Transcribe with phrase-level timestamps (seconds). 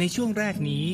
[0.00, 0.84] ในช่วงแรกนี้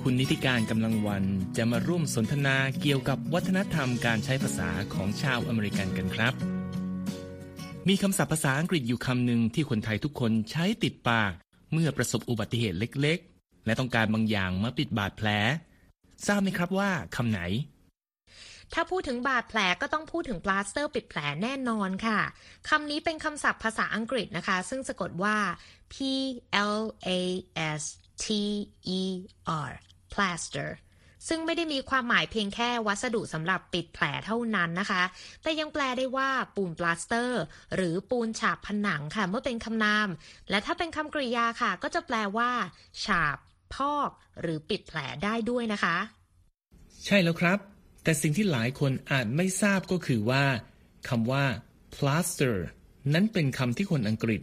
[0.00, 1.24] คุณนิติการกำลังวัน
[1.56, 6.34] จะมาร่วมสนทนาเกี่ยวกับวัฒนธรรมการใช้ภาษาของชาวอเมริกันกันครับ
[7.88, 11.32] มีคำศัพท์ภาษาอังกฤษอยู่คำหนึ่งที่คนไทยทุกคนใช้ติดปาก
[11.72, 15.28] เมื่อประสบอุบัติเหตุเล็กๆ และต้องการบางอย่างมาปิดบาดแผล
[16.26, 17.40] ทราบไหมครับว่าคำไหน
[18.74, 22.20] ถ้าพูดถึงบาดแผลก็ต้องพูดถึงปลาสเตอร์ปิดแผลแน่นอนค่ะ
[22.68, 25.36] คำนี้เป็นคำศัพท์ภาษาอังกฤษนะคะ ซึ่งสะกดว่า
[25.92, 25.94] P
[26.78, 27.10] L A
[27.80, 27.82] S
[28.24, 28.26] T
[28.98, 29.00] E
[29.68, 29.70] R
[30.12, 30.70] plaster
[31.28, 35.02] ซึ่งไม่ได้มีความหมายเพียงแค่วัสดุสำหรับปิดแผลเท่านั้นนะคะ
[35.42, 37.42] แต่ยังแปลได้ว่าปูนปลาสเตอร์
[37.76, 40.08] หรือปูนฉาบผนังค่ะเมื่อเป็นคำนาม
[40.50, 42.50] และถ้าเป็นคำกริยาค่ะ ก็จะแปลว่า
[43.04, 43.38] ฉาบ
[43.74, 45.96] พอก หรือปิดแผลได้ด้วยนะคะ
[47.06, 47.58] ใช่แล้วครับ
[48.04, 50.44] แต่สิ่งที่หลายคนอาจไม่ทราบก็คือว่า
[51.08, 51.44] คำว่า
[51.94, 52.56] plaster
[53.12, 54.40] นั้นเป็นคำที่คนอังกฤษ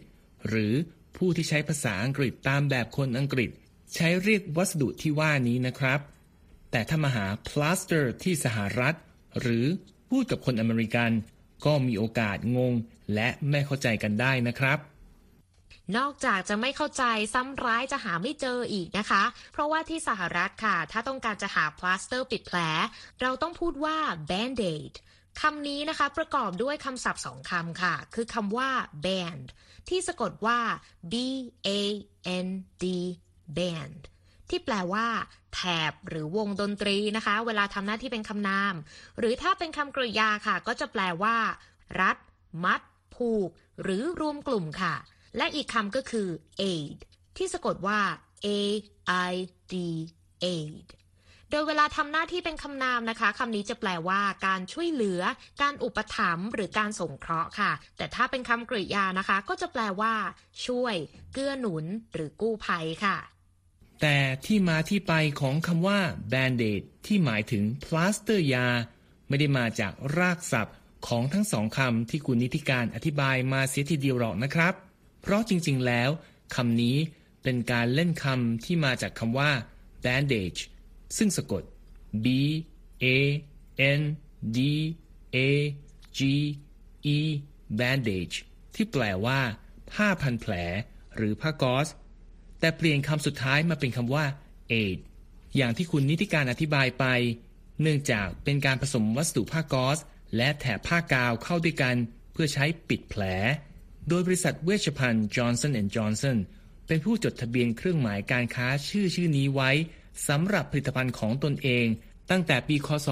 [0.49, 0.73] หรือ
[1.17, 3.52] ผู้ที่ใช้ภาษาอังกฤษตามแบบคนอังกฤษ
[3.94, 6.00] ใช้เรียกวัสดุที่ว่านี้นะครับ
[6.72, 8.95] แต่ถ้ามาหา plaster ที่สหรัฐ
[9.42, 9.66] หรือ
[10.09, 11.12] พูดกับคนอเมริกัน
[11.66, 12.73] ก็มีโอกาสงง
[13.14, 14.80] และไม่เข้าใจกันได้นะครับ
[15.98, 22.58] นอกจากจะไม่เข้าใจซ้ำร้ายจะหาไม่เจออีกนะคะ เพราะว่าที่สหรัฐค่ะ ถ้าต้องการจะหาพลาสเตอร์ปิดแผล
[23.22, 23.98] เราต้องพูดว่า
[24.30, 24.94] band-aid
[25.42, 28.70] คำนี้นะคะประกอบด้วยคำศัพท์สองคำค่ะ คือคำว่า
[29.05, 29.45] band
[29.89, 30.60] ที่สะกดว่า
[31.11, 31.14] b
[31.67, 31.70] a
[32.45, 32.48] n
[32.83, 32.86] d
[33.58, 34.02] band
[34.49, 35.08] ที่แปลว่า
[35.54, 35.61] แถ
[35.92, 38.73] บหรือวงดนตรีนะคะ เวลาทำหน้าที่เป็นคำนาม
[39.20, 41.37] หรือถ้าเป็นคำกริยาค่ะ ก็จะแปลว่า
[42.02, 42.17] รัด
[42.64, 42.82] มัด
[43.15, 43.49] ผูก
[43.82, 44.95] หรือรวมกลุ่มค่ะ
[45.37, 46.27] และอีกคำก็คือ
[46.61, 46.98] aid
[47.37, 47.99] ที่สะกดว่า
[48.45, 48.48] a
[49.32, 49.33] i
[49.71, 49.76] d
[50.43, 50.87] aid
[51.52, 55.21] โดยเวลาทำหน้าที่เป็นคำนามนะคะคำนี้จะแปลว่าการช่วยเหลือ
[55.61, 60.14] การอุปถัมภ์หรือการสงเคราะห์ค่ะ แต่ถ้าเป็นคำกริยานะคะ ก็จะแปลว่า
[60.67, 60.95] ช่วย
[61.33, 63.17] เกื้อหนุน หรือกู้ภัยค่ะ
[64.02, 65.99] แต่ที่มาที่ไปของคำว่า
[66.32, 68.67] band-aid ที่หมายถึงพลาสเตอร์ยา
[69.27, 70.76] ไม่ได้มาจากรากศัพท์
[71.08, 74.73] ของทั้งสองคำที่คุณนิติการอธิบายมาเสียทีเดียวหรอกนะครับ
[75.21, 76.10] เพราะจริงๆแล้ว
[76.55, 76.98] คำนี้
[77.43, 79.52] เป็นการเล่นคำที่มาจากคำว่า
[80.04, 80.61] bandage
[81.17, 81.64] ซึ่งสะกด
[82.23, 82.27] b
[83.04, 83.05] a
[83.99, 84.02] n
[84.58, 84.60] d
[85.36, 85.37] a
[86.17, 86.20] g
[87.16, 87.17] e
[87.80, 88.36] bandage
[88.76, 89.39] ที่แปลว่า
[89.92, 90.54] ผ้าพันแผล
[91.16, 91.87] หรือผ้าก๊อซ
[92.59, 94.25] แต่เปลี่ยนคำสุดท้ายมาเป็นคำว่า
[94.71, 94.97] aid
[95.55, 97.05] อย่างที่คุณนิติการอธิบายไป
[97.81, 99.97] เนื่องจากเป็นการผสมวัสดุผ้าก๊อซ
[100.37, 101.95] และแถบผ้ากาวเข้าด้วยกัน
[102.33, 103.23] เพื่อใช้ปิดแผล
[104.09, 106.37] โดยบริษัทเวชภัณฑ์ Johnson & Johnson
[106.87, 109.71] เป็นผู้จดทะเบียนเครื่องหมายการค้าชื่อชื่อนี้ไว้
[110.27, 111.86] สำหรับผลิตภัณฑ์ของตนเอง
[112.30, 113.08] ตั้งแต่ปีคศ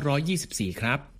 [0.00, 1.11] 1924 ครับ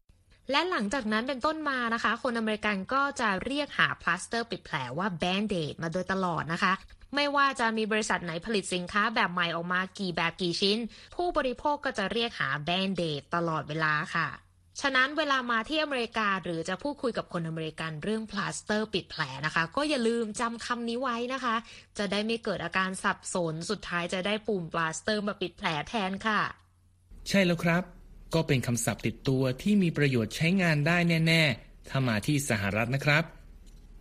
[0.52, 6.72] และหลังจากนั้นเป็นต้นมานะคะ คนอเมริกันก็จะเรียกหาพลาสเตอร์ปิดแผลว่า band-aid มาโดยตลอดนะคะ
[7.14, 10.78] ไม่ว่าจะมีบริษัทไหนผลิตสินค้าแบบใหม่ออกมากี่แบบกี่ชิ้น
[11.16, 14.28] ผู้บริโภคก็จะเรียกหา band-aid ตลอดเวลาค่ะ
[14.80, 21.54] ฉะนั้นเวลามาที่อเมริกาหรือจะพูดคุยกับคนอเมริกันเรื่องพลาสเตอร์ปิดแผลนะคะ ก็อย่าลืมจำคำนี้ไว้นะคะ
[21.98, 26.41] จะได้ไม่เกิดอาการสับสนสุดท้ายจะได้ปูนพลาสเตอร์มาปิดแผลแทนค่ะ
[27.28, 28.01] ใช่แล้วครับ
[28.34, 33.24] ก็เป็นคำศัพท์ติดตัวที่มีประโยชน์ใช้งานได้แน่ ๆ ถ้ามาที่สหรัฐนะครับ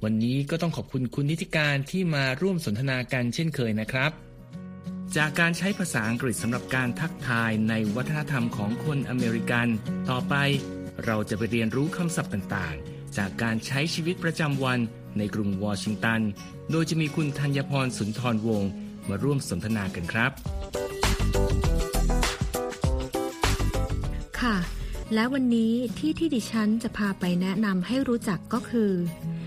[0.04, 4.12] วันนี้ก็ต้องขอบคุณคุณนิติการที่มาร่วมสนทนากันเช่นเคยนะครับ
[5.18, 9.68] จากการใช้ภาษาอังกฤษสำหรับการทักทายในวัฒนธรรมของคนอเมริกัน
[10.10, 10.36] ต่อไป
[11.06, 14.80] เราจะไปเรียนรู้คำศัพท์ต่างๆ จากการใช้ชีวิตประจำวัน
[15.18, 16.22] ในกรุงวอชิงตัน
[16.72, 18.70] โดยจะมีคุณธัญพรสุนทรวงศ์
[19.10, 20.32] มาร่วมสนทนากันครับ
[24.42, 24.58] ค่ะ
[25.14, 28.92] และวันนี้ที่ที่ดิฉันจะพาไปแนะนำให้รู้จักก็คือ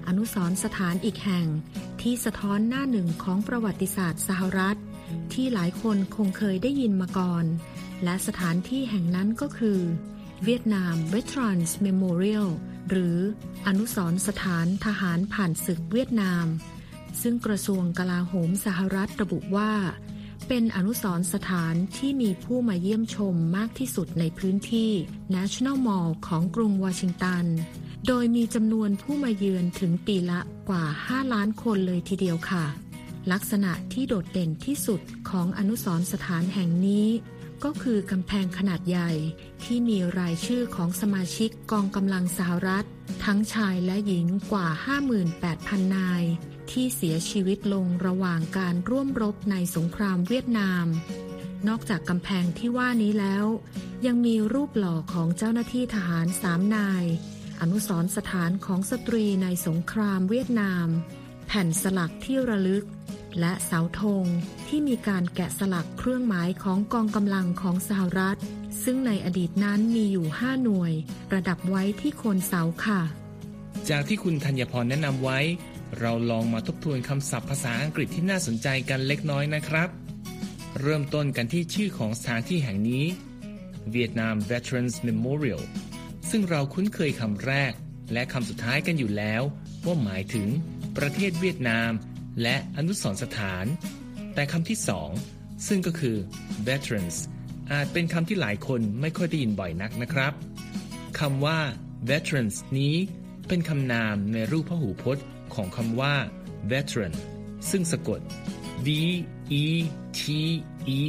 [0.09, 1.47] อนุสรณ์สถานอีกแห่ง
[2.01, 4.79] ที่สะท้อนหน้าหนึ่งของประวัติศาสตร์สหรัฐ
[5.33, 7.45] ที่หลายคนคงเคยได้ยินมาก่อน
[8.05, 9.81] และสถานที่แห่งนั้นก็คือ
[10.45, 12.49] เวียดนาม Veterans Memorial
[12.91, 13.17] หรือ
[13.67, 16.47] อนุสรณ์สถานทหารผ่านศึกเวียดนาม
[17.23, 19.73] ซึ่งกระทรวงกลาโหมสหรัฐระบุว่า
[20.49, 24.91] เป็นอนุสรณ์สถานที่มีผู้มาเยี่ยมชมมากที่สุดในพื้นที่
[25.37, 27.45] National Mall ของกรุงวอชิงตัน
[28.07, 32.65] โดยมีจำนวนผู้มาเยือนถึงปีละกว่า 5 ล้านคนเลยทีเดียวค่ะ
[33.33, 35.01] ลักษณะที่โดดเด่นที่สุด
[35.31, 37.09] ของอนุสรสถานแห่งนี้
[37.65, 39.11] ก็คือกำแพงขนาดใหญ่
[39.65, 42.87] ที่มีรายชื่อของสมาชิกกองกำลังสหรัฐ
[43.25, 44.69] ทั้งชายและหญิงกว่า
[45.33, 46.25] 58,000 นาย
[46.73, 50.87] ที่เสียชีวิตลงระหว่างการร่วมรบในสงครามเวียดนาม
[51.69, 53.47] นอกจากกำแพงที่ว่านี้แล้ว
[54.07, 57.05] ยังมีรูปหล่อของเจ้าหน้าที่ทหารสามนาย
[57.61, 60.87] อนุสรสถานของสตรีในสงครามเวียดนาม
[61.47, 62.85] แผ่นสลักที่ระลึก
[63.41, 64.25] และเสาธง
[64.69, 68.39] ที่มีการแกะสลักเครื่องหมายของกองกำลังของสหรัฐ
[68.85, 70.93] ซึ่งในอดีตนั้นมีอยู่ 5 หน่วย
[71.31, 73.01] ประดับไว้ที่โคนเสาค่ะ
[73.91, 75.39] จากที่คุณธัญพรแนะนำไว้
[76.01, 79.89] เราลองมาทบทวนคำศัพท์ภาษาอังกฤษที่น่าสนใจกันเล็กน้อยนะครับ
[80.81, 83.05] เริ่มต้นกันที่ชื่อของสถานที่แห่งนี้
[83.95, 85.63] Vietnam Veterans Memorial
[86.31, 87.73] ซึ่งเราคุ้นเคยคำแรก
[88.13, 89.43] และคำสุดท้ายกันอยู่แล้ว
[89.87, 90.49] ว่าหมายถึง
[90.97, 91.91] ประเทศเวียดนาม
[92.43, 93.65] และอนุสรสถาน
[94.35, 95.11] แต่คำที่สอง
[95.69, 96.17] ซึ่งก็คือ
[96.67, 97.17] veterans
[97.73, 100.33] อาจเป็นคำที่หลายคนไม่ค่อยได้ยินบ่อยนักนะครับ
[101.21, 101.59] คำว่า
[102.09, 102.95] veterans นี้
[103.49, 105.25] เป็นคำนามในรูปพหูพจน์
[105.57, 106.15] ของคำว่า
[106.71, 107.15] veteran
[107.71, 108.21] ซึ่งสะกด
[108.87, 108.89] v
[109.63, 109.65] e
[110.21, 110.23] t
[110.99, 111.03] e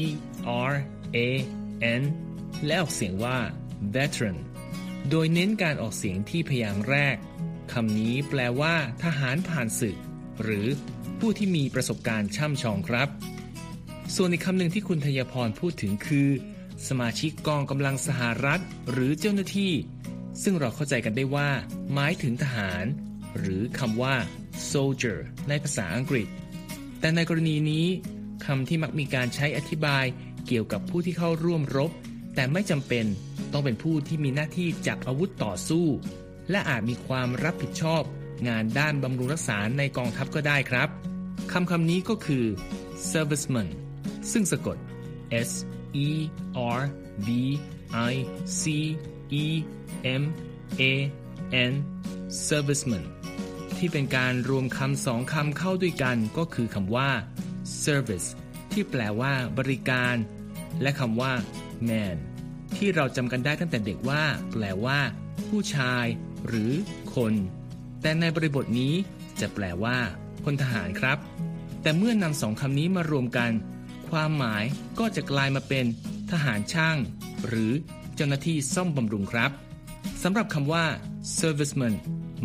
[0.69, 0.73] r
[1.15, 1.17] a
[1.99, 2.01] n
[2.65, 3.37] และออกเสียงว่า
[3.95, 4.37] veteran
[5.09, 7.17] โดยเน้นการออกเสียงที่พยางค์แรก
[7.73, 9.97] คำนี้แปลว่า ทหารผ่านศึก
[10.43, 10.67] หรือ
[11.19, 13.09] ผู้ที่มีประสบการณ์ช่ำชองครับ
[14.15, 16.29] ส่วนอีกคำหนึ่งที่คุณธยพรพูดถึงคือ
[16.87, 18.61] สมาชิกกองกำลังสหรัฐ
[18.91, 19.73] หรือเจ้าหน้าที่
[20.43, 21.49] ซึ่งเราเข้าใจกันได้ว่า
[21.93, 22.85] หมายถึงทหาร
[23.37, 24.15] หรือคำว่า
[24.71, 26.27] soldier ในภาษาอังกฤษ
[26.99, 27.85] แต่ในกรณีนี้
[28.45, 30.05] คำที่มักมีการใช้อธิบาย
[30.47, 31.91] เกี่ยวกับผู้ที่เข้าร่วมรบ
[32.35, 33.05] แต่ไม่จำเป็น
[33.51, 35.85] ต้องเป็นผู้ที่มีหน้าที่จับอาวุธต่อสู้
[36.51, 38.03] และอาจมีความรับผิดชอบ
[38.47, 40.89] งานด้านบำรุงรักษาในกองทัพก็ได้ครับ
[41.51, 42.45] คำคำนี้ก็คือ
[43.11, 43.67] serviceman
[44.31, 44.77] ซึ่งสะกด
[45.49, 45.51] S
[46.05, 46.09] E
[46.77, 46.81] R
[47.27, 47.29] V
[48.11, 48.13] I
[48.59, 48.63] C
[49.43, 49.45] E
[50.21, 50.23] M
[50.81, 50.83] A
[51.71, 51.73] N
[52.47, 53.03] serviceman
[53.77, 57.09] ที่เป็นการรวมคำสองคำเข้าด้วยกันก็คือคำว่า
[57.83, 58.27] service
[58.71, 60.15] ที่แปลว่าบริการ
[60.81, 61.33] และคำว่า
[61.89, 62.17] man
[62.75, 64.99] ที่เราจำกันได้ตั้งแต่เด็กว่า แปลว่า
[65.47, 66.05] ผู้ชาย
[66.47, 66.71] หรือ
[67.15, 67.33] คน
[68.01, 68.93] แต่ในบริบทนี้
[69.39, 69.97] จะแปลว่า
[70.43, 71.17] พลทหารครับ
[71.81, 73.51] แต่เมื่อนำสองคำนี้มารวมกัน
[74.09, 74.63] ความหมาย
[74.99, 75.85] ก็จะกลายมาเป็น
[76.31, 76.97] ทหารช่าง
[77.47, 77.71] หรือ
[78.15, 79.51] เจ้าหน้าที่ซ่อมบำรุงครับ
[80.23, 80.85] สำหรับคำว่า
[81.37, 81.95] serviceman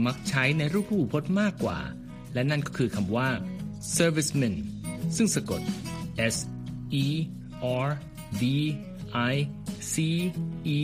[0.07, 1.79] มักใช้ในรูปผู้พจน์มากกว่า
[2.35, 3.29] และนั่นก็คือคำว่า
[3.97, 4.55] serviceman
[5.17, 5.63] ซึ่งสะกด
[6.35, 6.37] S
[7.05, 7.07] E
[7.87, 7.89] R
[8.41, 8.43] V
[9.33, 9.35] I
[9.93, 9.95] C
[10.79, 10.81] E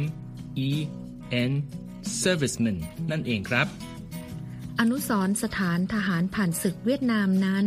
[0.00, 0.02] M
[0.68, 0.70] E
[1.50, 1.52] N
[2.22, 2.76] serviceman
[3.10, 3.66] นั่นเองครับ
[4.80, 7.64] อนุสรณ์สถานทหารผ่านศึกเวียดนามนั้น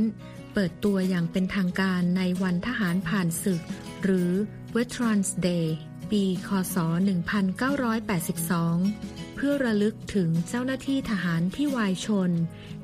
[0.54, 3.62] เปิดตัวอย่างเป็นทางการในวันทหารผ่านศึก
[4.04, 4.32] หรือ
[4.76, 5.68] Veterans Day
[6.12, 12.32] ปี คศ 1982 พื่อระลึกถึงเจ้าหน้าที่ทหารที่วายชน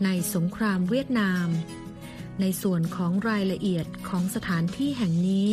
[0.03, 1.47] ในสงครามเวียดนาม
[2.41, 5.49] ในส่วนของรายละเอียดของสถานที่แห่งนี้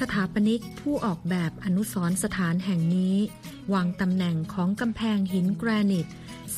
[0.00, 3.16] สถาปนิกผู้ออกแบบอนุสรณ์สถานแห่งนี้
[3.74, 6.06] วางตำแหน่งของกำแพงหินแกรนิต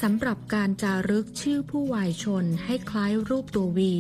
[0.00, 3.95] สำหรับการจารึกชื่อผู้วายชนให้คล้ายรูปตัววี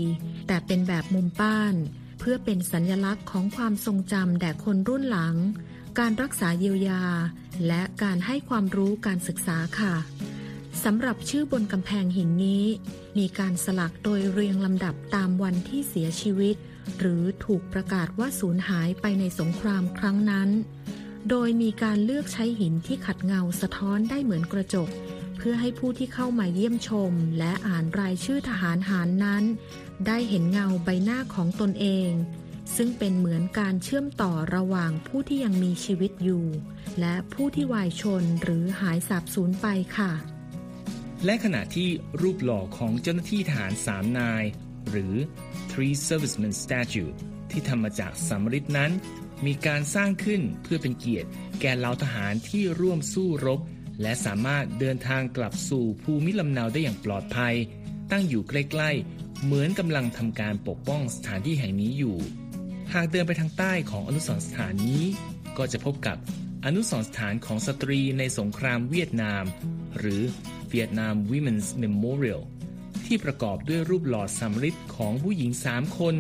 [0.46, 1.74] แต่เป็นแบบมุมป้าน
[2.18, 5.36] เพื่อเป็นสัญลักษณ์ของความทรงจำแด่คนรุ่นหลัง
[5.98, 7.02] การรักษาเยียวยา
[7.66, 9.94] และการให้ความรู้การศึกษาค่ะ
[10.84, 12.64] สำหรับชื่อบนกำแพงหินนี้
[13.18, 16.56] มีการสลักโดยเรียงลำดับตามวันที่เสียชีวิต
[16.98, 20.48] หรือถูกประกาศว่าสูญหายไปในสงครามครั้งนั้น
[21.30, 24.88] โดยมีการเลือกใช้หินที่ขัดเงาสะท้อนได้เหมือนกระจก
[25.36, 29.44] เพื่อให้ผู้ที่เข้ามาเยี่ยมชม และอ่านรายชื่อทหารหารนั้น
[30.06, 32.10] ได้เห็นเงาใบหน้าของตนเอง
[32.76, 36.44] ซึ่งเป็นเหมือนการเชื่อมต่อระหว่างผู้ที่ยังมีชีวิตอยู่
[37.00, 40.12] และผู้ที่วายชนหรือหายสาบสูญไปค่ะ
[41.24, 41.88] และขณะที่
[42.22, 44.44] รูปหล่อของเจ้าหน้าที่ทหารสามนาย
[44.90, 45.14] หรือ
[45.70, 47.10] Three Servicemen Statue
[47.50, 48.92] ที่ทำมาจากสำริดนั้น
[49.46, 51.28] มีการสร้างขึ้นเพื่อเป็นเกียรติ
[51.60, 53.60] แก่เหล่าทหารที่ร่วมสู้รบ
[54.02, 57.54] และสามารถเดินทางกลับสู่ภูมิลำเนาได้อย่างปลอดภัย
[58.10, 62.16] ตั้งอยู่ใกล้ๆ เหมือนกำลังทำการปกป้องสถานที่แห่งนี้อยู่
[62.94, 65.02] หากเดินไปทางใต้ของอนุสรณ์สถานนี้
[65.58, 66.16] ก็จะพบกับ
[66.66, 69.44] อนุสรสถานของสตรีในสงครามเวียดนาม
[69.98, 70.22] หรือ
[70.72, 72.42] Vietnam Women's Memorial
[73.04, 76.14] ที่ประกอบด้วยรูปหล่อสำริดของผู้หญิงสามคน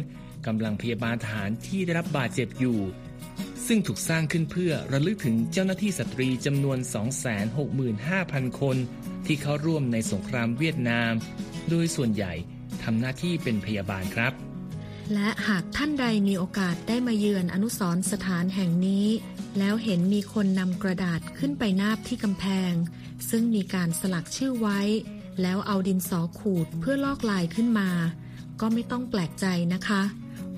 [0.46, 2.78] กำลังพยาบาลทหารที่ได้รับบาดเจ็บอยู่
[3.66, 6.78] ซึ่งถูกสร้างขึ้นเพื่อระลึกถึงเจ้าหน้าที่สตรีจำนวน
[7.68, 8.76] 265,000 คน
[9.26, 11.12] ที่เข้าร่วมในสงครามเวียดนาม
[11.70, 12.32] โดยส่วนใหญ่
[12.82, 14.32] ทำหน้าที่เป็นพยาบาลครับ
[15.14, 19.06] และหากท่านใดมีโอกาสได้มาเยือนอนุสรสถานแห่งนี้
[19.58, 22.72] แล้วเห็นมีคนนำกระดาษขึ้นไปนาบที่กำแพง
[23.30, 24.80] ซึ่งมีการสลักชื่อไว้
[25.42, 27.90] แล้วเอาดินสอขูดเพื่อลอกลายขึ้นมา
[28.60, 30.02] ก็ไม่ต้องแปลกใจนะคะ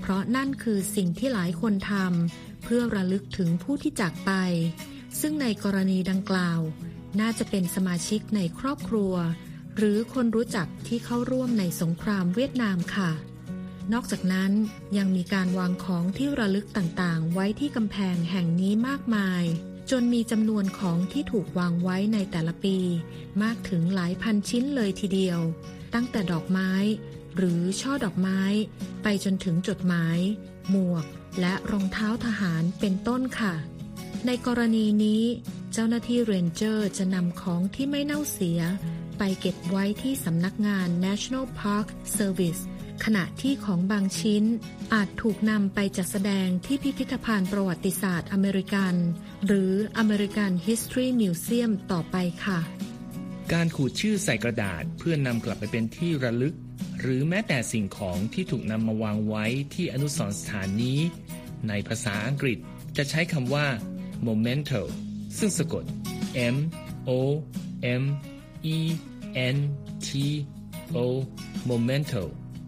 [0.01, 4.31] เพราะนั่นคือสิ่งที่หลายคนทำเพื่อระลึกถึงผู้ที่จากไป
[5.21, 6.61] ซึ่งในกรณีดังกล่าว
[7.21, 9.15] น่าจะเป็นสมาชิกในครอบครัว
[9.77, 13.11] หรือคนรู้จักที่เข้าร่วมในสงครามเวียดนามค่ะ
[13.93, 14.53] นอกจากนั้น
[14.97, 19.45] ยังมีการวางของที่ระลึกต่างๆ ไว้ที่กำแพงแห่งนี้มากมาย
[19.91, 22.79] จนมีจำนวนของที่ถูกวางไว้ในแต่ละปี
[23.43, 25.41] มากถึงหลายพันชิ้นเลยทีเดียว
[25.95, 26.73] ตั้งแต่ดอกไม้
[27.37, 28.41] หรือช่อดอกไม้
[29.03, 30.19] ไปจนถึงจดหมาย
[30.71, 31.05] หมวก
[31.41, 33.55] และรองเท้าทหารเป็นต้นค่ะ
[34.27, 35.23] ในกรณีนี้
[35.73, 38.61] เจ้าหน้าที่เรนเจอร์จะนำของที่ไม่เน่าเสีย
[39.19, 41.87] ไปเก็บไว้ที่สำนักงาน National Park
[42.19, 42.63] Service
[43.05, 44.45] ขณะที่ของบางชิ้น
[44.95, 48.95] อาจถูกนำไปจัดแสดงที่พิพิธภัณฑ์ประวัติศาสตร์อเมริกัน
[49.47, 49.73] หรือ
[50.03, 52.61] American History Museum ต่อไปค่ะ
[53.53, 56.55] การขูดชื่อใส่กระดาษเพื่อนำกลับไปเป็นที่ระลึก
[57.01, 60.99] หรือแม้แต่สิ่งของที่ถูกนำมาวางไว้ที่อนุสรณ์สถานนี้
[61.69, 62.59] ในภาษาอังกฤษ
[62.97, 63.67] จะใช้คำว่า
[64.27, 64.83] memento
[65.39, 65.85] ซึ่งสะกด
[66.55, 66.57] m
[67.09, 67.11] o
[68.01, 68.03] m
[68.77, 68.79] e
[69.55, 69.57] n
[70.07, 70.09] t
[70.97, 70.99] o
[71.71, 72.25] memento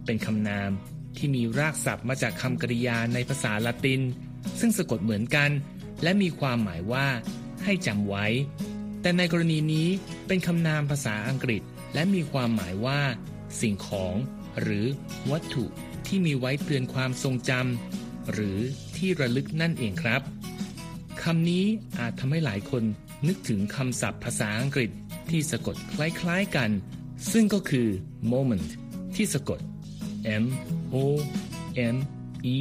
[0.07, 0.71] เป็นคำนาม
[1.17, 4.03] ที่มีรากศัพท์มาจากคำกริยาในภาษาละติน
[4.61, 5.51] ซึ่งสะกดเหมือนกัน
[6.03, 7.07] และมีความหมายว่า
[7.65, 8.27] ให้จำไว้
[9.01, 9.89] แต่ในกรณีนี้
[10.27, 11.63] เป็นคำนามภาษาอังกฤษ
[11.95, 13.01] และมีความหมายว่า
[13.61, 14.15] สิ่งของ
[14.61, 14.87] หรือ
[15.31, 15.65] วัตถุ
[16.07, 18.59] ที่มีไว้เตือนความทรงจำหรือ
[18.97, 20.23] ที่ระลึกนั่นเองครับ
[21.23, 21.65] คำนี้
[21.99, 22.83] อาจทำให้หลายคน
[23.27, 24.91] นึกถึงคำศัพท์ภาษาอังกฤษ
[25.31, 25.97] ที่สะกดค
[26.27, 26.71] ล้ายๆกัน
[27.33, 27.89] ซึ่งก็คือ
[28.33, 28.69] moment
[29.17, 29.61] ที่สะกด
[30.43, 30.45] M
[30.95, 30.97] O
[31.95, 31.97] M
[32.57, 32.59] E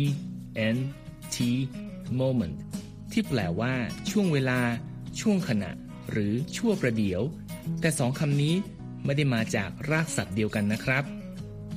[0.75, 0.77] N
[1.35, 1.37] T
[2.19, 2.57] moment
[3.11, 3.73] ที่แปลว่า
[4.09, 4.59] ช่วงเวลา
[5.19, 5.71] ช่วงขณะ
[6.11, 7.21] หรือชั่วประเดี๋ยว
[7.81, 8.55] แต่สองคำนี้
[9.05, 11.03] ไม่ได้มาจากรากศัพท์เดียวกันนะครับ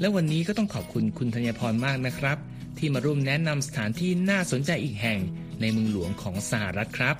[0.00, 2.38] และวันนี้ก็ต้องขอบคุณคุณธัญพรมากนะครับ
[2.78, 5.21] ที่มาร่วมแนะนำสถานที่น่าสนใจอีกแห่ง
[5.61, 7.16] ในเมืองหลวงของสหรัฐครับ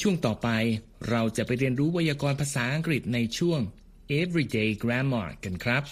[0.00, 0.48] ช่วงต่อไป
[1.10, 3.60] เราจะไปเรียนรู้ไวยากรณ์ภาษาอังกฤษในช่วง
[4.18, 5.82] Everyday Grammar กันครับ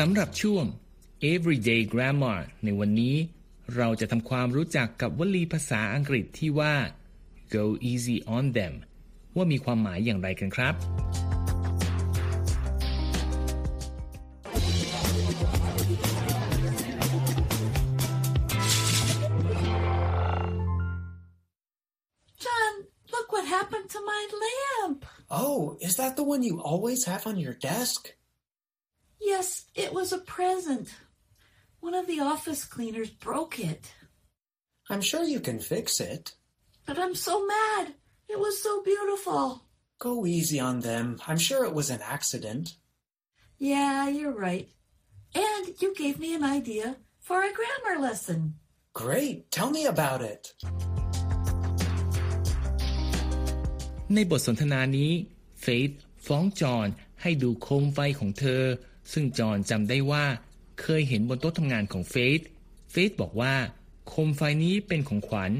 [0.00, 0.64] สำหรับช่วง
[1.32, 3.16] Everyday Grammar ในวันนี้
[3.76, 6.74] เราจะทำความรู้จักกับวลีภาษาอังกฤษที่ว่า
[7.56, 8.74] go easy on them
[9.36, 10.74] ว่ามีความหมายอย่างไรกันครับ
[22.44, 22.74] John,
[23.12, 25.00] look what happened to my lamp.
[25.30, 28.00] Oh, is that the one you always have on your desk?
[29.33, 30.87] Yes, it was a present.
[31.79, 33.83] One of the office cleaners broke it.
[34.89, 36.33] I'm sure you can fix it.
[36.85, 37.95] But I'm so mad.
[38.27, 39.63] It was so beautiful.
[39.99, 41.19] Go easy on them.
[41.27, 42.75] I'm sure it was an accident.
[43.57, 44.69] Yeah, you're right.
[45.35, 48.55] And you gave me an idea for a grammar lesson.
[48.93, 49.51] Great.
[49.51, 50.43] Tell me about it.
[54.15, 55.11] ในบทสนทนานี้
[55.61, 55.89] เฟธ
[56.25, 56.87] ฟ้องจอห์น
[57.21, 58.63] ให้ดูโคมไฟของเธอ
[59.12, 60.24] ซึ่งจอห์นจำได้ว่า
[60.80, 62.40] เคยเห็นบนโต๊ะทำงานของเฟธ
[62.90, 63.54] เฟธบอกว่า
[64.08, 65.52] โคมไฟนี้เป็นของขวัญ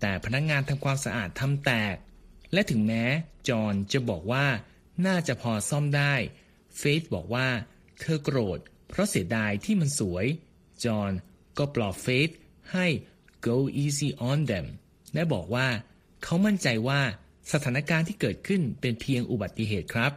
[0.00, 1.94] แต่พนักงานทำความสะอาดทำแตก
[2.52, 3.04] และถึงแม้
[3.48, 4.46] จอห์นจะบอกว่า
[5.06, 6.14] น่าจะพอซ่อมได้
[6.78, 7.48] เฟธบอกว่า
[8.00, 8.58] เธอโกรธ
[8.88, 10.26] เพราะเสียดายที่มันสวย
[10.84, 11.12] จอห์น
[11.58, 12.28] ก็ปลอบเฟธ
[12.72, 12.86] ให้
[13.46, 14.66] go easy on them
[15.14, 15.68] และบอกว่า
[16.22, 17.00] เขามั่นใจว่า
[17.52, 20.12] สถานการณ์ที่เกิดขึ้นเป็นเพียงอุบัติเหตุครับ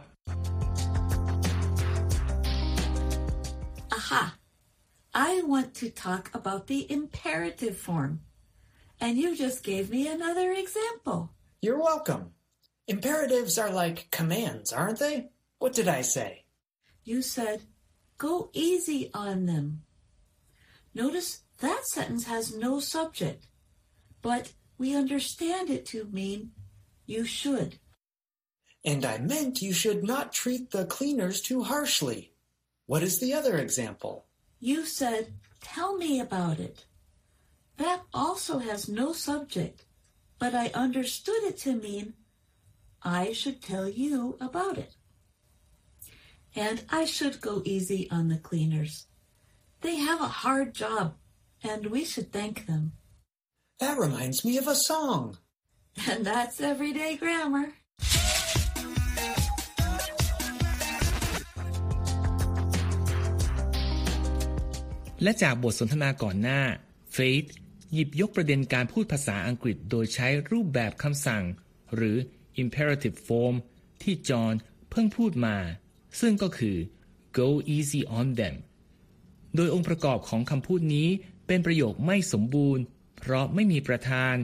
[5.46, 8.20] want to talk about the imperative form.
[9.00, 11.30] And you just gave me another example.
[11.60, 12.32] You're welcome.
[12.88, 15.30] Imperatives are like commands, aren't they?
[15.58, 16.44] What did I say?
[17.04, 17.62] You said,
[18.18, 19.82] go easy on them.
[20.94, 23.46] Notice that sentence has no subject,
[24.22, 26.52] but we understand it to mean
[27.06, 27.78] you should.
[28.84, 32.32] And I meant you should not treat the cleaners too harshly.
[32.86, 34.26] What is the other example?
[34.60, 36.84] You said, tell me about it.
[37.76, 39.84] That also has no subject,
[40.38, 42.14] but I understood it to mean
[43.02, 44.96] I should tell you about it.
[46.54, 49.06] And I should go easy on the cleaners.
[49.82, 51.16] They have a hard job,
[51.62, 52.92] and we should thank them.
[53.78, 55.38] That reminds me of a song.
[56.08, 57.72] And that's everyday grammar.
[65.22, 66.60] และจากบทสนทนาก่อนหน้า
[67.12, 67.44] เฟธ
[67.92, 71.44] หยิบยกประเด็นการพูดภาษาอังกฤษโดยใช้รูปแบบคำสั่ง
[71.94, 72.16] หรือ
[72.62, 73.54] imperative form
[74.02, 74.54] ที่จอห์น
[74.90, 75.56] เพิ่งพูดมา
[76.20, 76.76] ซึ่งก็คือ
[77.38, 78.56] go easy on them
[79.56, 81.08] โดยองค์ประกอบของคำพูดนี้
[81.46, 82.82] เป็นประโยคไม่สมบูรณ์
[83.18, 84.34] เพราะไม่มีประธาน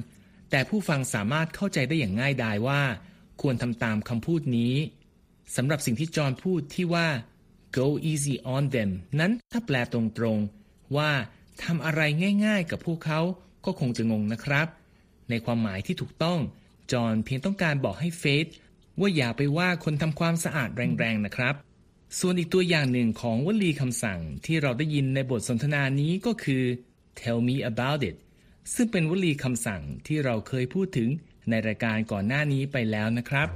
[0.51, 2.83] แต่ผู้ฟังสามารถเข้าใจได้อย่างง่ายดายว่า
[3.41, 4.75] ควรทำตามคำพูดนี้
[5.57, 7.09] สำหรับสิ่งที่จอห์นพูดที่ว่า
[7.79, 10.01] go easy on them นั้นถ้าแปลตร
[10.37, 10.62] งๆ
[10.97, 11.13] ว่า
[11.65, 12.01] ทำอะไร
[12.47, 13.21] ง่ายๆ กับพวกเขา
[13.65, 14.67] ก็คงจะงงนะครับ
[15.31, 16.39] ในความหมายที่ถูกต้อง
[16.93, 18.47] จอห์นเพียงต้องการบอกให้เฟธ
[19.01, 21.55] ว่าอย่าไปว่าคนทำความสะอาดแรงๆนะครับ
[22.19, 26.63] ส่วนอีกตัวอย่างหนึ่งของวลีคำสั่งที่เราได้ยินในบทสนทนานี้ก็คือ
[27.21, 28.17] tell me about it
[28.75, 31.09] ซึ่งเป็นวลีคำสั่งที่เราเคยพูดถึง
[31.51, 33.49] ในรายการก่อนหน้านี้ไปแล้วนะครับ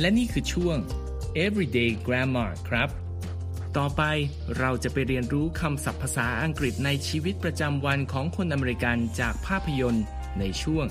[0.00, 0.76] และนี่คือช่วง
[1.44, 2.88] everyday grammar ครับ
[3.78, 4.04] ต่อไป
[4.58, 10.04] เราจะไปเรียนรู้คำศัพท์ภาษาอังกฤษในชีวิตประจำวันของคนอเมริกันจากภาพยนตร์
[10.38, 10.86] ในช่วง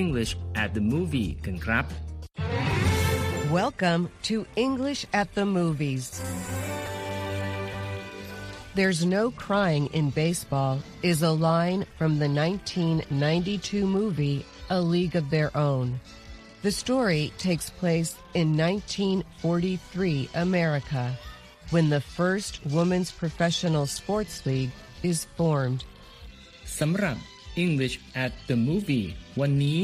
[0.00, 1.84] English at the movie กันครับ
[3.60, 6.04] Welcome to English at the Movies.
[8.78, 10.74] There's no crying in baseball
[11.10, 14.38] is a line from the 1992 movie
[14.78, 15.86] A League of Their Own.
[16.66, 21.04] The story takes place in 1943 America
[21.73, 24.73] when the first women's professional sports league
[25.11, 25.81] is formed.
[26.79, 27.17] สำหรับ
[27.65, 29.07] English at the movie
[29.41, 29.81] วันนี้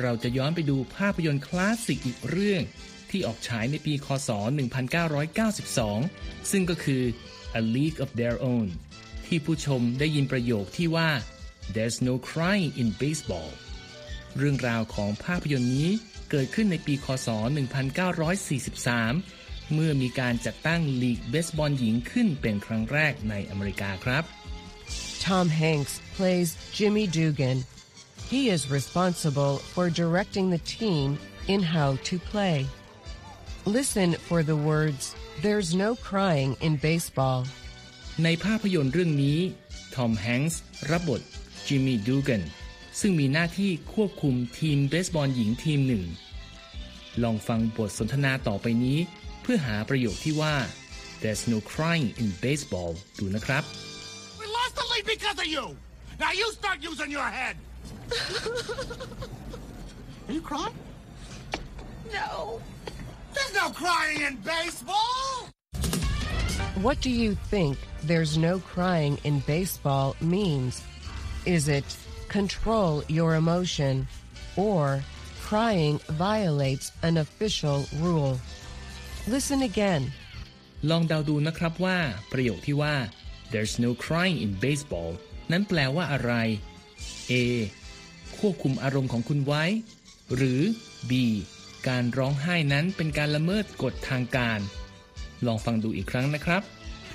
[0.00, 2.62] เราจะย้อนไปดูภาพยนตร์คลาสสิกอีกเรื่อง
[3.10, 4.30] ที่ออกฉายในปีคศ
[5.60, 7.02] 1992 ซึ่งก็คือ
[7.60, 8.68] A League of Their Own
[9.26, 11.10] ที่ผู้ชมได้ยินประโยคที่ว่า
[11.74, 13.50] There's no crying in baseball
[14.36, 15.90] เรื่องราวของภาพยนตร์นี้
[16.30, 17.28] เกิดขึ้นในปีคศ
[18.70, 24.23] 1943 เมื่อมีการจัดตั้งลีกเบสบอลหญิงขึ้นเป็นครั้งแรกในอเมริกาครับ
[25.25, 27.57] Tom Hanks plays Jimmy Dugan.
[28.31, 31.07] He is responsible for directing the team
[31.53, 32.57] in how to play.
[33.77, 35.03] Listen for the words,
[35.41, 37.39] There's no crying in baseball.
[38.23, 39.37] ในภาพยนตร์เรื่องนี้
[39.95, 41.21] ทอมแฮงส์รับบท
[41.67, 42.41] จิมมี่ดูกัน
[42.99, 46.03] ซึ่งมีหน้าที่ควบคุมทีมเบสบอลหญิงทีมหนึ่ง
[47.23, 48.99] ลองฟังบทสนทนาต่อไปนี้
[49.44, 50.56] เพื่อหาประโยคที่ว่า
[51.22, 53.62] There's no crying in baseball ดูนะครับ
[54.40, 55.64] We lost the lead because of you.
[56.24, 57.54] Now you start using your head.
[60.26, 60.76] Are you crying?
[62.12, 62.60] No.
[63.34, 65.48] There's no crying in baseball.
[66.86, 70.82] What do you think there's no crying in baseball means?
[71.46, 71.84] Is it
[72.28, 74.06] control your emotion
[74.56, 75.02] or
[75.42, 78.38] crying violates an official rule?
[79.33, 80.01] Listen again.
[80.89, 81.97] ลองเดาดูนะครับว่า
[82.31, 82.95] ประโยคที่ว่า
[83.51, 85.11] There's no crying in baseball
[85.51, 86.31] นั้นแปลว่าอะไร
[87.31, 87.33] A
[88.39, 89.63] ควบคุมอารมณ์ของคุณไว้
[90.35, 90.61] หรือ
[91.09, 91.11] B
[91.87, 94.59] การร้องไห้นั้นเป็นการละเมิดกฎทางการ
[95.45, 96.61] ลองฟังดูอีกครั้งนะครับ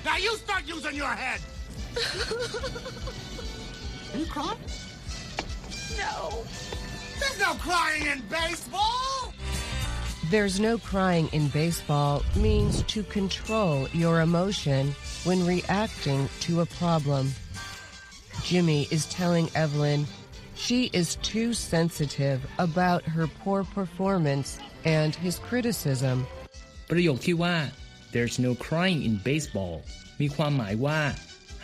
[0.07, 1.39] Now you start using your head.
[4.11, 4.61] Are you crying?
[6.03, 6.15] No.
[7.19, 9.10] There's no crying in baseball.
[10.30, 17.24] There's no crying in baseball means to control your emotion when reacting to a problem.
[18.42, 20.06] Jimmy is telling Evelyn
[20.56, 26.16] she is too sensitive about her poor performance and his criticism.
[26.90, 27.56] ประโยคที่ว่า
[28.14, 29.76] there's no crying in baseball
[30.20, 31.00] มีความหมายว่า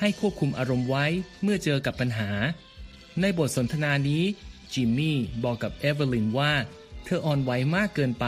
[0.00, 1.06] ให้ควบคุมอารมณ์ไว้
[1.42, 2.30] เมื่อเจอกับปัญหา
[3.20, 4.22] ในบทสนทนานี้
[4.72, 6.52] จิมมี่บอกกับเอเวอร์ลินว่า
[7.07, 8.25] เธออ่อนไหวมากเกินไป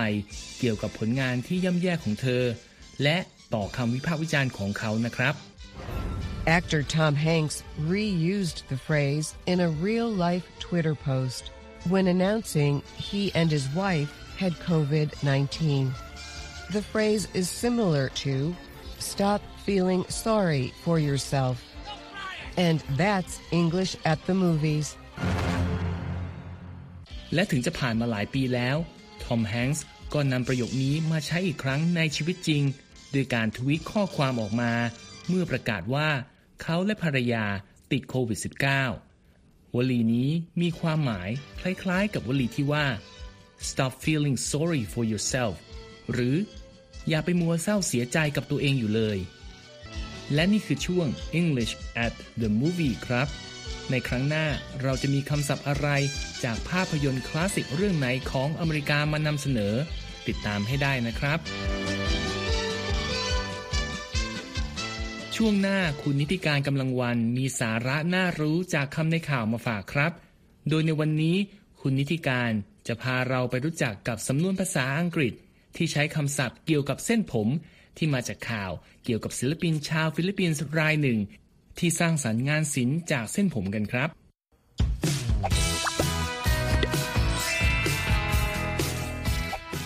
[0.59, 2.43] เกี่ยวกับผลงานที่ย่ำแย่ของเธอ
[3.03, 3.17] และ
[3.53, 5.35] ต่อคำวิพากษ์วิจารณ์ของเขานะครับ
[6.57, 7.57] Actor Tom Hanks
[7.95, 11.43] reused the phrase in a real life Twitter post
[11.93, 12.73] when announcing
[13.09, 14.11] he and his wife
[14.41, 15.93] had COVID 19.
[16.71, 18.55] The phrase is similar to
[18.99, 21.55] stop feeling sorry for yourself.
[22.57, 24.97] And that's English at the movies.
[27.33, 28.77] และถึงจะผ่านมาหลายปีแล้ว
[29.23, 32.63] ทอมแฮงส์ก็นำประโยคนี้มาใช้อีกครั้งในชีวิตจริง
[33.11, 34.71] โดยการทวีตข้อความออกมา
[35.27, 36.09] เมื่อประกาศว่า
[36.61, 37.45] เขาและภรรยา
[37.91, 38.39] ติดโควิด
[39.07, 40.29] -19 วลีนี้
[40.61, 42.85] มีความหมายคล้ายๆ กับวลีที่ว่า
[43.69, 45.55] stop feeling sorry for yourself
[46.11, 46.35] หรือ
[47.09, 49.17] อย่าไปมัวเศร้าเสียใจกับตัวเองอยู่เลย
[50.33, 51.07] และนี่คือช่วง
[51.39, 51.73] English
[52.05, 53.27] at the Movie ครับ
[53.91, 54.45] ในครั้งหน้า
[54.83, 55.87] เราจะมีคำศัพท์อะไร
[56.43, 59.73] จากภาพยนตร์คลาสสิกเรื่องไหนของอเมริกามานำเสนอ
[60.27, 61.39] ติดตามให้ได้นะครับ
[65.35, 70.11] ช่วงหน้าคุณนิติการกำลังวันมีสาระน่ารู้จากคำในข่าวมาฝากครับ
[70.69, 71.37] โดยในวันนี้
[71.81, 72.51] คุณนิติการ
[72.87, 75.33] จะพาเราไปรู้จักกับสำนวนภาษาอังกฤษ
[75.75, 77.47] ที่ใช้คำศัพท์เกี่ยวกับเส้นผม
[77.97, 78.71] ที่มาจากข่าว
[79.03, 81.19] เกี่ยวกับศิลปินชาวฟิลิปปินส์รายหนึ่ง
[81.79, 84.09] ที่สร้างสรรค์งานศิลป์จากเส้นผมกันครับ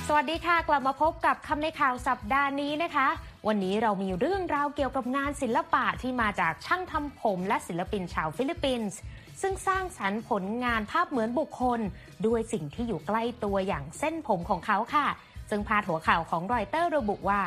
[0.07, 3.07] สวัสดีค่ะ กลับมาพบกับคำในข่าวสัปดาห์นี้นะคะ
[3.47, 8.97] วันนี้เรามีเรื่องราวเกี่ยวกับงานศิลปะที่มาจากช่างทำผมและศิลปินชาวฟิลิปปินส์
[9.41, 11.79] ซึ่งสร้างสรรค์ผลงานภาพเหมือนบุคคล
[12.25, 15.07] ด้วยสิ่งที่อยู่ใกล้ตัวอย่างเส้นผมของเขาค่ะ
[15.49, 17.41] ซึ่งพาดหัวข่าวของรอยเตอร์ระบุว่า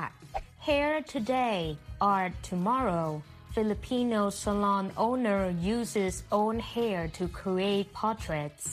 [0.66, 1.58] Hair today
[2.08, 3.08] art tomorrow
[3.56, 5.42] Filipino salon owner
[5.76, 8.66] uses own hair to create portraits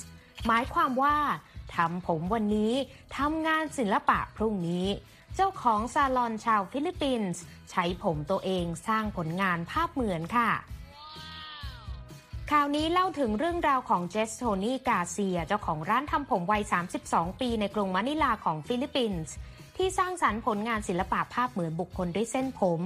[0.48, 1.18] หมายความว่า
[1.76, 2.74] ทำผมวันนี้
[3.18, 4.88] ทำงานศิลปะพรุ่งนี้
[5.36, 7.42] เจ้าของซาลอนชาวฟิลิปปินส์
[7.72, 10.50] ใช้ผมตัวเองสร้างผลงานภาพเหมือนค่ะ
[12.52, 16.64] ข่าวนี้เล่าถึงเรื่องราวของเจสโทนี่การ์เซีย เจ้าของร้านทำผมวัย
[17.02, 19.34] 32 ปีในกรุงมะนิลาของฟิลิปปินส์
[19.78, 22.82] ที่สร้างสรรค์ผลงานศิลปะภาพเหมือนบุคคลด้วยเส้นผม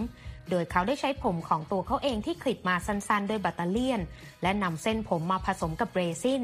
[0.50, 4.02] โดยเขาได้ใช้ผมของตัวเขาเองที่ขลิบมาสั้นๆ ด้วยปัตตาเลี่ยน
[4.42, 6.44] และนำเส้นผมมาผสมกับเรซิน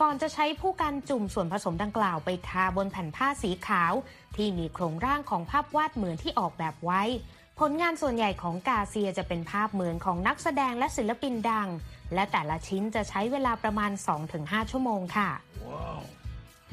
[0.00, 3.92] ก่อนจะใช้ผู้กันจุ่มส่วนผสมดังกล่าวไปทาบนแผ่นผ้าสีขาว
[4.36, 7.02] ที่มีโครงร่างของภาพวาดเหมือนที่ออกแบบไว้
[7.60, 11.68] ผลงานส่วนใหญ่ของกาเซียจะเป็นภาพเหมือนของนักแสดงและศิลปินดัง
[12.14, 13.90] และแต่ละชิ้นจะใช้เวลาประมาณ
[14.30, 15.30] 2-5 ชั่วโมงค่ะ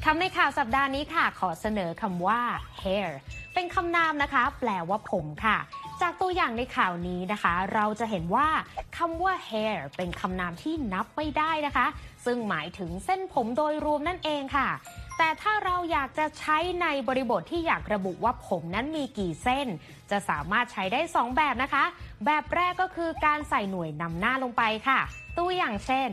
[0.04, 2.40] คำในข่าวสัปดาห์นี้ค่ะ ขอเสนอคำว่า
[2.82, 3.08] hair
[3.54, 5.58] เป็นคำนามนะคะ แปลว่าผมค่ะ
[6.02, 8.48] จากตัวอย่างในข่าวนี้นะคะ เราจะเห็นว่า
[8.96, 11.86] คำว่า hair เป็นคำนามที่นับไม่ได้นะคะ
[12.24, 14.68] ซึ่งหมายถึงเส้นผมโดยรวมนั่นเองค่ะ
[15.18, 19.66] แต่ถ้าเราอยากจะใช้ในบริบทที่อยากระบุว่าผมนั้นมีกี่เส้น
[20.10, 21.84] จะสามารถใช้ได้ 2 แบบนะคะ
[22.24, 25.00] แบบแรกก็คือการใส่หน่วยนำหน้าลงไปค่ะ
[25.38, 26.10] ตัวอย่างเช่น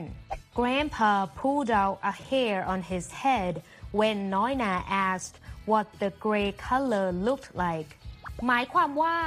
[0.57, 3.53] Grandpa pulled out a hair on his head
[3.99, 4.73] when Noina
[5.07, 5.35] asked
[5.69, 7.89] what the gray color looked like
[8.47, 9.17] หมายความว่า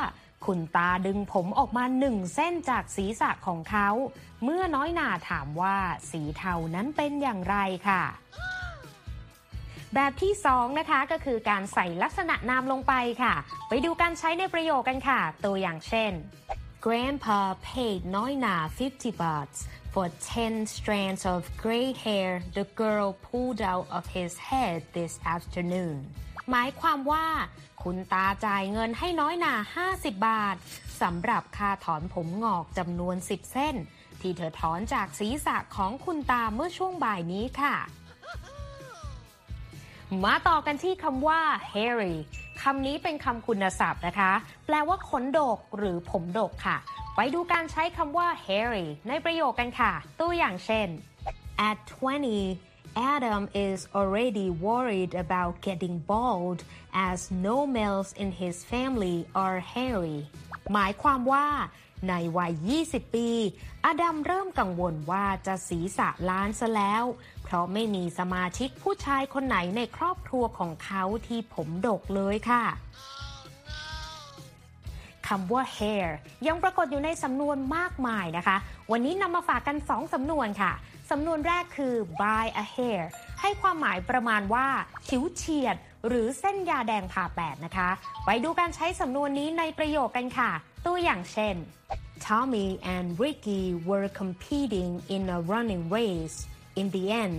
[0.47, 3.89] คุณตาดึงผมออกมาหนึ่งเส้นจากศีรษะของเขา
[4.45, 5.77] เมื่อน้อยหนาถามว่า
[6.11, 7.57] สีเทานั้นเป็นอย่างไร
[7.89, 8.03] ค่ะ
[9.95, 13.35] แบบที่สองนะคะก็คือการใส่ลักษณะนามลงไปค่ะ
[13.69, 16.13] ไปดูการใช้ในประโยคกันค่ะ ตัวอย่างเช่น
[16.85, 19.53] Grandpa paid Noina 50 baht
[19.93, 25.97] for 10 strands of gray hair the girl pulled out of his head this afternoon
[26.51, 27.27] หมายความว่า
[27.83, 29.55] คุณตาจ่ายเงินให้น้อยหนา
[29.91, 30.57] 50 บาท
[31.03, 33.75] สำหรับค่าถอนผมงอกจำนวน 10 เส้น
[34.21, 37.77] ที่เธอถอนจากศีรษะของคุณตาเมื่อช่วงบ่ายนี้ค่ะ
[40.25, 41.41] มาต่อกันที่คำว่า
[41.73, 42.15] hairy
[42.63, 44.33] คำนี้เป็นคำคุณศัพท์นะคะ
[44.67, 46.77] แปลว่าขนดกหรือผมดกค่ะ
[47.17, 50.89] ไปดูการใช้คำว่า hairy ในประโยคกันค่ะ ตัวอย่างเช่น
[51.69, 51.79] at
[52.33, 59.61] 20 Adam is already worried about getting bald as no males in his family are
[59.75, 60.19] hairy
[60.73, 61.47] หมายความว่า
[62.09, 62.53] ในวัย
[62.85, 63.29] 20 ปี
[63.87, 67.05] อดัมเริ่มกังวลว่าจะศีรษะล้านซะแล้ว
[67.43, 72.65] เพราะไม่มีสมาชิกผู้ชายคนไหนในครอบครัวของเขาที่ผมดกเลยค่ะ
[75.29, 76.09] คำว่า hair
[76.47, 78.57] ยังปรากฏอยู่ในสำนวนมากมายนะคะ
[78.91, 80.73] วันนี้นำมาฝากกัน 2สำนวนค่ะ
[81.17, 83.03] สำนวนแรกคือ buy a hair
[83.41, 84.67] ให้ความหมายประมาณว่า
[85.09, 85.77] ฉิวเฉียด
[86.09, 87.91] หรือเส้นยาแดงผ่าแปดนะคะ
[88.27, 90.51] ไปดูการใช้สำนวนนี้ในประโยคกันค่ะ
[90.87, 91.55] ตัวอย่างเช่น
[92.25, 96.37] Tommy and Ricky were competing in a running race
[96.81, 97.39] in the end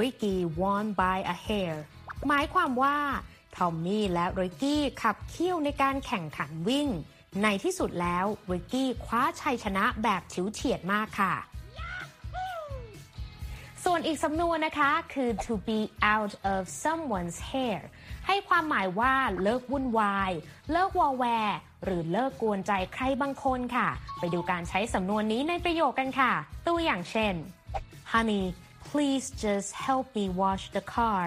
[0.00, 1.74] Ricky won by a hair
[2.28, 2.96] หมายความว่า
[3.56, 6.88] ทอมมี่และริกกี้ขับเคี่ยวในการแข่งขันวิ่ง
[7.42, 11.34] ในที่สุดแล้วริกกี้คว้าชัยชนะแบบฉิวเฉียดมากค่ะ
[13.90, 15.80] ส่วนอีกสำนวนนะคะคือ to be
[16.14, 17.80] out of someone's hair
[18.26, 20.30] ให้ความหมายว่าเลิกวุ่นวาย
[20.72, 26.32] เลิกวอแวร์หรือเลิกกวนใจใครบางคนค่ะ ไปดูการใช้สำนวนนี้ในประโยคกันค่ะ
[26.66, 27.34] ตัวอย่างเช่น
[28.12, 28.44] Honey
[28.88, 31.22] please just help me wash the car